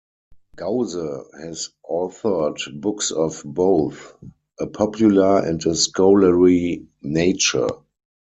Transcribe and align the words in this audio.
Gause 0.55 0.95
has 1.39 1.69
authored 1.87 2.81
books 2.81 3.11
of 3.11 3.39
both 3.45 4.15
a 4.59 4.65
popular 4.65 5.37
and 5.45 5.61
scholarly 5.77 6.87
nature. 7.03 7.67